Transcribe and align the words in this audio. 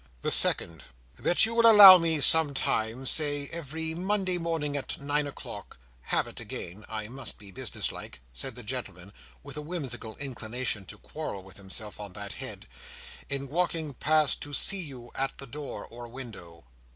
"The 0.23 0.31
second, 0.31 0.81
that 1.19 1.45
you 1.45 1.53
will 1.53 1.69
allow 1.69 1.99
me 1.99 2.19
sometimes, 2.21 3.11
say 3.11 3.47
every 3.49 3.93
Monday 3.93 4.39
morning, 4.39 4.75
at 4.75 4.99
nine 4.99 5.27
o'clock—habit 5.27 6.39
again—I 6.39 7.07
must 7.07 7.37
be 7.37 7.51
businesslike," 7.51 8.19
said 8.33 8.55
the 8.55 8.63
gentleman, 8.63 9.13
with 9.43 9.57
a 9.57 9.61
whimsical 9.61 10.15
inclination 10.17 10.85
to 10.85 10.97
quarrel 10.97 11.43
with 11.43 11.57
himself 11.57 11.99
on 11.99 12.13
that 12.13 12.33
head, 12.33 12.65
"in 13.29 13.47
walking 13.47 13.93
past, 13.93 14.41
to 14.41 14.55
see 14.55 14.81
you 14.81 15.11
at 15.13 15.37
the 15.37 15.45
door 15.45 15.85
or 15.85 16.07
window. 16.07 16.65